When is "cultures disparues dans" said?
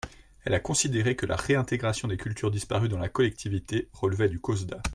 2.17-2.97